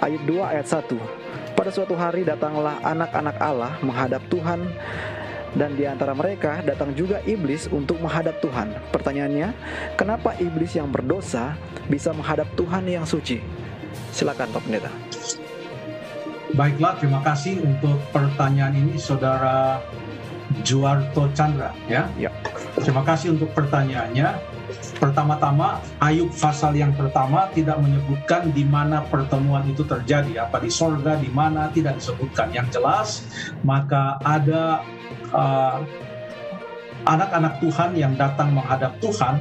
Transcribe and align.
ayat 0.00 0.22
2 0.28 0.52
ayat 0.52 0.66
1. 0.66 1.56
Pada 1.56 1.70
suatu 1.72 1.96
hari 1.96 2.22
datanglah 2.22 2.76
anak-anak 2.84 3.36
Allah 3.40 3.72
menghadap 3.80 4.20
Tuhan 4.28 4.68
dan 5.56 5.72
di 5.72 5.88
antara 5.88 6.12
mereka 6.12 6.60
datang 6.60 6.92
juga 6.92 7.24
iblis 7.24 7.64
untuk 7.72 7.96
menghadap 8.04 8.36
Tuhan. 8.44 8.76
Pertanyaannya, 8.92 9.56
kenapa 9.96 10.36
iblis 10.36 10.76
yang 10.76 10.92
berdosa 10.92 11.56
bisa 11.88 12.12
menghadap 12.12 12.44
Tuhan 12.54 12.84
yang 12.84 13.08
suci? 13.08 13.40
Silakan 14.12 14.52
Pak 14.52 14.62
Pendeta. 14.68 14.92
Baiklah, 16.52 17.00
terima 17.00 17.24
kasih 17.24 17.64
untuk 17.64 17.96
pertanyaan 18.12 18.76
ini 18.76 19.00
Saudara 19.00 19.80
Juarto 20.62 21.26
Chandra 21.32 21.72
ya. 21.88 22.06
ya. 22.20 22.30
Terima 22.76 23.02
kasih 23.02 23.34
untuk 23.34 23.50
pertanyaannya. 23.56 24.55
Pertama-tama, 24.96 25.78
Ayub 26.02 26.32
pasal 26.34 26.74
yang 26.74 26.90
pertama 26.96 27.46
tidak 27.54 27.78
menyebutkan 27.78 28.50
di 28.50 28.66
mana 28.66 29.04
pertemuan 29.06 29.62
itu 29.68 29.86
terjadi, 29.86 30.48
apa 30.48 30.58
di 30.58 30.70
sorga, 30.72 31.14
di 31.20 31.30
mana 31.30 31.70
tidak 31.70 32.00
disebutkan. 32.00 32.50
Yang 32.50 32.80
jelas, 32.80 33.08
maka 33.62 34.18
ada 34.26 34.82
uh, 35.30 35.78
anak-anak 37.06 37.62
Tuhan 37.62 37.94
yang 37.94 38.18
datang 38.18 38.50
menghadap 38.56 38.98
Tuhan, 38.98 39.38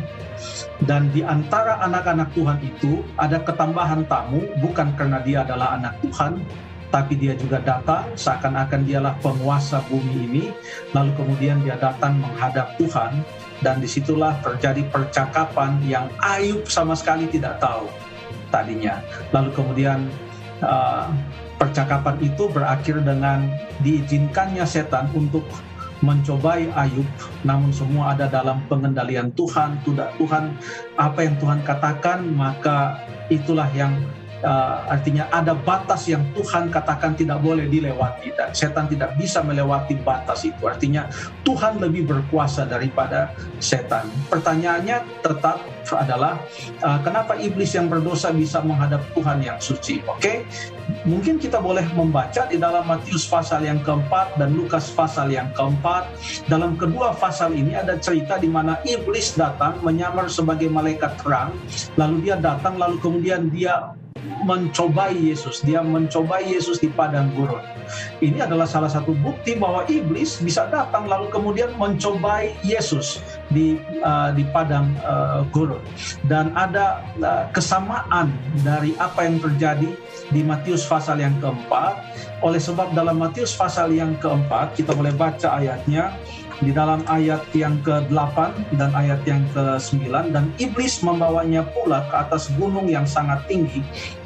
dan 0.86 1.10
di 1.10 1.26
antara 1.26 1.82
anak-anak 1.82 2.30
Tuhan 2.36 2.60
itu 2.62 3.02
ada 3.18 3.42
ketambahan 3.42 4.06
tamu, 4.06 4.46
bukan 4.62 4.94
karena 4.94 5.24
dia 5.24 5.42
adalah 5.42 5.80
anak 5.80 5.98
Tuhan, 6.06 6.44
tapi 6.94 7.18
dia 7.18 7.34
juga 7.34 7.64
datang. 7.64 8.06
Seakan-akan 8.14 8.86
dialah 8.86 9.16
penguasa 9.24 9.82
bumi 9.90 10.16
ini, 10.30 10.44
lalu 10.94 11.12
kemudian 11.18 11.64
dia 11.66 11.80
datang 11.80 12.20
menghadap 12.22 12.78
Tuhan 12.78 13.26
dan 13.64 13.80
di 13.80 13.88
situlah 13.88 14.36
terjadi 14.44 14.84
percakapan 14.92 15.80
yang 15.88 16.12
Ayub 16.20 16.68
sama 16.68 16.96
sekali 16.98 17.30
tidak 17.32 17.60
tahu 17.64 17.88
tadinya. 18.52 19.00
Lalu 19.32 19.50
kemudian 19.56 20.12
uh, 20.64 21.08
percakapan 21.56 22.20
itu 22.20 22.52
berakhir 22.52 23.00
dengan 23.04 23.48
diizinkannya 23.84 24.64
setan 24.68 25.08
untuk 25.16 25.44
mencobai 26.04 26.68
Ayub, 26.76 27.08
namun 27.48 27.72
semua 27.72 28.14
ada 28.14 28.28
dalam 28.28 28.60
pengendalian 28.68 29.32
Tuhan. 29.34 29.80
Tuhan 29.88 30.44
apa 31.00 31.20
yang 31.24 31.36
Tuhan 31.40 31.64
katakan, 31.64 32.28
maka 32.36 33.00
itulah 33.32 33.72
yang 33.72 33.96
uh, 34.46 34.86
artinya 34.88 35.26
ada 35.34 35.58
batas 35.58 36.06
yang 36.06 36.22
Tuhan 36.38 36.70
katakan 36.70 37.18
tidak 37.18 37.42
boleh 37.42 37.66
dilewati 37.66 38.32
dan 38.38 38.54
setan 38.54 38.86
tidak 38.86 39.18
bisa 39.18 39.42
melewati 39.42 39.98
batas 40.06 40.46
itu. 40.46 40.70
Artinya 40.70 41.10
Tuhan 41.42 41.82
lebih 41.82 42.06
berkuasa 42.06 42.70
daripada 42.70 43.34
setan. 43.58 44.06
Pertanyaannya 44.30 45.26
tetap 45.26 45.60
adalah 45.94 46.42
uh, 46.82 46.98
kenapa 47.06 47.38
iblis 47.38 47.78
yang 47.78 47.86
berdosa 47.86 48.34
bisa 48.34 48.62
menghadap 48.66 49.06
Tuhan 49.14 49.42
yang 49.46 49.62
suci? 49.62 50.02
Oke, 50.10 50.18
okay? 50.18 50.38
mungkin 51.06 51.38
kita 51.38 51.62
boleh 51.62 51.86
membaca 51.94 52.50
di 52.50 52.58
dalam 52.58 52.86
Matius 52.90 53.30
pasal 53.30 53.62
yang 53.66 53.78
keempat 53.86 54.34
dan 54.42 54.58
Lukas 54.58 54.90
pasal 54.90 55.30
yang 55.30 55.50
keempat. 55.54 56.10
Dalam 56.50 56.74
kedua 56.74 57.14
pasal 57.14 57.54
ini 57.54 57.78
ada 57.78 58.02
cerita 58.02 58.42
di 58.42 58.50
mana 58.50 58.82
iblis 58.86 59.38
datang 59.38 59.78
menyamar 59.86 60.26
sebagai 60.26 60.70
malaikat 60.74 61.22
terang, 61.22 61.54
lalu 61.98 62.30
dia 62.30 62.36
datang 62.42 62.82
lalu 62.82 62.98
kemudian 62.98 63.54
dia 63.54 63.94
mencobai 64.44 65.16
Yesus, 65.16 65.62
dia 65.66 65.82
mencobai 65.82 66.46
Yesus 66.46 66.82
di 66.82 66.90
padang 66.92 67.32
gurun. 67.34 67.62
Ini 68.22 68.46
adalah 68.50 68.66
salah 68.66 68.90
satu 68.90 69.14
bukti 69.14 69.54
bahwa 69.58 69.86
iblis 69.86 70.42
bisa 70.42 70.66
datang 70.70 71.06
lalu 71.06 71.30
kemudian 71.30 71.74
mencobai 71.78 72.58
Yesus 72.66 73.22
di 73.54 73.78
uh, 74.02 74.34
di 74.34 74.42
padang 74.50 74.90
uh, 75.06 75.46
gurun. 75.54 75.82
Dan 76.26 76.54
ada 76.58 77.06
uh, 77.22 77.46
kesamaan 77.54 78.34
dari 78.66 78.98
apa 78.98 79.26
yang 79.26 79.38
terjadi 79.38 79.90
di 80.34 80.42
Matius 80.42 80.86
pasal 80.90 81.22
yang 81.22 81.38
keempat. 81.38 82.02
Oleh 82.42 82.62
sebab 82.62 82.94
dalam 82.94 83.22
Matius 83.22 83.54
pasal 83.54 83.94
yang 83.94 84.18
keempat 84.18 84.76
kita 84.78 84.94
boleh 84.94 85.14
baca 85.14 85.58
ayatnya 85.58 86.14
di 86.64 86.72
dalam 86.72 87.04
ayat 87.12 87.44
yang 87.52 87.76
ke-8 87.84 88.38
dan 88.80 88.96
ayat 88.96 89.20
yang 89.28 89.44
ke-9 89.52 90.32
dan 90.32 90.48
iblis 90.56 91.04
membawanya 91.04 91.68
pula 91.76 92.08
ke 92.08 92.16
atas 92.16 92.48
gunung 92.56 92.88
yang 92.88 93.04
sangat 93.04 93.44
tinggi 93.50 93.84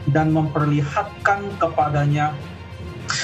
dan 0.10 0.34
memperlihatkan 0.34 1.58
kepadanya 1.62 2.34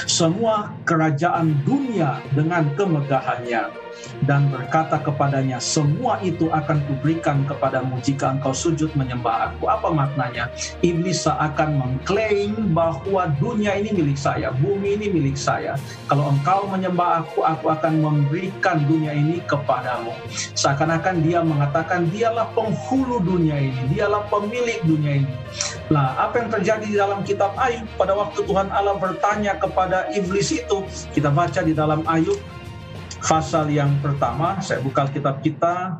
semua 0.06 0.74
kerajaan 0.82 1.62
dunia 1.62 2.18
dengan 2.34 2.66
kemegahannya 2.74 3.85
dan 4.24 4.48
berkata 4.48 4.96
kepadanya, 5.00 5.60
semua 5.60 6.16
itu 6.24 6.48
akan 6.48 6.80
kuberikan 6.88 7.44
kepadamu 7.44 8.00
jika 8.00 8.32
engkau 8.32 8.56
sujud 8.56 8.88
menyembah 8.96 9.52
aku. 9.52 9.68
Apa 9.68 9.92
maknanya? 9.92 10.48
Iblis 10.80 11.28
seakan 11.28 11.76
mengklaim 11.76 12.72
bahwa 12.72 13.28
dunia 13.36 13.76
ini 13.76 13.92
milik 13.92 14.18
saya, 14.18 14.50
bumi 14.56 14.96
ini 14.96 15.06
milik 15.12 15.36
saya. 15.36 15.76
Kalau 16.08 16.32
engkau 16.32 16.64
menyembah 16.70 17.24
aku, 17.24 17.44
aku 17.44 17.70
akan 17.70 18.00
memberikan 18.00 18.82
dunia 18.88 19.12
ini 19.12 19.44
kepadamu. 19.44 20.14
Seakan-akan 20.56 21.22
dia 21.22 21.44
mengatakan 21.44 22.08
dialah 22.10 22.48
penghulu 22.56 23.20
dunia 23.20 23.58
ini, 23.60 23.80
dialah 23.92 24.24
pemilik 24.32 24.80
dunia 24.82 25.22
ini. 25.22 25.32
Nah, 25.92 26.18
apa 26.18 26.42
yang 26.42 26.50
terjadi 26.50 26.86
di 26.86 26.96
dalam 26.98 27.20
kitab 27.22 27.54
Ayub 27.54 27.86
pada 27.94 28.16
waktu 28.16 28.42
Tuhan 28.42 28.68
Allah 28.74 28.98
bertanya 28.98 29.54
kepada 29.60 30.10
iblis 30.12 30.50
itu, 30.50 30.82
kita 31.14 31.30
baca 31.30 31.62
di 31.62 31.72
dalam 31.76 32.02
Ayub 32.10 32.38
pasal 33.26 33.66
yang 33.74 33.90
pertama, 33.98 34.62
saya 34.62 34.78
buka 34.78 35.10
kitab 35.10 35.42
kita, 35.42 35.98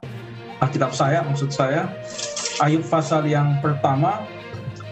Alkitab 0.62 0.94
saya 0.94 1.26
maksud 1.26 1.50
saya, 1.50 1.90
Ayub 2.62 2.86
pasal 2.86 3.26
yang 3.26 3.58
pertama, 3.60 4.24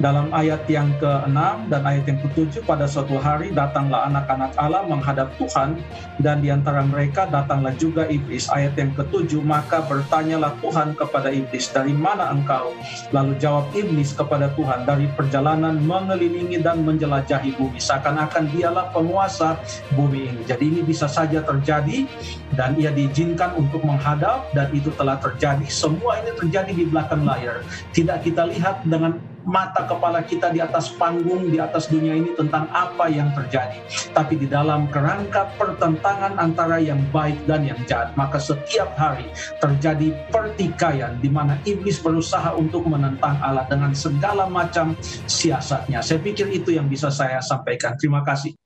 dalam 0.02 0.26
ayat 0.34 0.66
yang 0.66 0.90
ke-6 0.98 1.70
dan 1.70 1.82
ayat 1.86 2.04
yang 2.10 2.18
ke-7 2.26 2.66
pada 2.66 2.90
suatu 2.90 3.14
hari 3.22 3.54
datanglah 3.54 4.10
anak-anak 4.10 4.50
Allah 4.58 4.82
menghadap 4.90 5.30
Tuhan 5.38 5.78
dan 6.18 6.42
di 6.42 6.50
antara 6.50 6.82
mereka 6.82 7.30
datanglah 7.30 7.70
juga 7.78 8.10
iblis. 8.10 8.50
Ayat 8.50 8.74
yang 8.74 8.90
ke-7 8.98 9.38
maka 9.44 9.86
bertanyalah 9.86 10.58
Tuhan 10.58 10.98
kepada 10.98 11.30
iblis, 11.30 11.70
"Dari 11.70 11.94
mana 11.94 12.34
engkau?" 12.34 12.74
Lalu 13.14 13.38
jawab 13.38 13.70
iblis 13.70 14.10
kepada 14.10 14.50
Tuhan, 14.58 14.82
"Dari 14.82 15.06
perjalanan 15.14 15.78
mengelilingi 15.78 16.58
dan 16.58 16.82
menjelajahi 16.82 17.54
bumi." 17.54 17.78
Seakan-akan 17.78 18.50
dialah 18.50 18.90
penguasa 18.90 19.62
bumi 19.94 20.26
ini. 20.26 20.42
Jadi 20.42 20.64
ini 20.74 20.80
bisa 20.82 21.06
saja 21.06 21.38
terjadi 21.46 22.10
dan 22.58 22.74
ia 22.74 22.90
diizinkan 22.90 23.54
untuk 23.54 23.86
menghadap 23.86 24.50
dan 24.58 24.74
itu 24.74 24.90
telah 24.98 25.18
terjadi. 25.22 25.66
Semua 25.70 26.18
ini 26.18 26.34
terjadi 26.34 26.72
di 26.74 26.84
belakang 26.86 27.22
layar. 27.22 27.62
Tidak 27.94 28.18
kita 28.26 28.50
lihat 28.50 28.82
dengan 28.86 29.33
mata 29.44 29.84
kepala 29.84 30.24
kita 30.24 30.50
di 30.50 30.60
atas 30.60 30.92
panggung, 30.96 31.52
di 31.52 31.60
atas 31.60 31.88
dunia 31.92 32.16
ini 32.16 32.32
tentang 32.34 32.68
apa 32.72 33.08
yang 33.12 33.30
terjadi. 33.36 33.78
Tapi 34.12 34.40
di 34.40 34.46
dalam 34.48 34.88
kerangka 34.88 35.52
pertentangan 35.60 36.36
antara 36.40 36.80
yang 36.80 37.00
baik 37.12 37.38
dan 37.44 37.64
yang 37.64 37.78
jahat, 37.84 38.12
maka 38.16 38.40
setiap 38.40 38.92
hari 38.96 39.28
terjadi 39.60 40.12
pertikaian 40.32 41.16
di 41.20 41.30
mana 41.30 41.60
iblis 41.68 42.00
berusaha 42.00 42.56
untuk 42.56 42.88
menentang 42.88 43.36
Allah 43.44 43.68
dengan 43.68 43.92
segala 43.92 44.48
macam 44.48 44.96
siasatnya. 45.28 46.00
Saya 46.00 46.20
pikir 46.20 46.50
itu 46.50 46.72
yang 46.74 46.88
bisa 46.88 47.12
saya 47.12 47.38
sampaikan. 47.44 47.94
Terima 48.00 48.24
kasih. 48.24 48.63